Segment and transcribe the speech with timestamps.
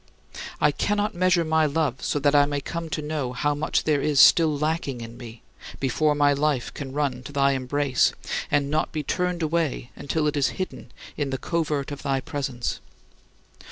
[0.59, 4.01] I cannot measure my love so that I may come to know how much there
[4.01, 5.43] is still lacking in me
[5.79, 8.11] before my life can run to thy embrace
[8.49, 12.79] and not be turned away until it is hidden in "the covert of thy presence."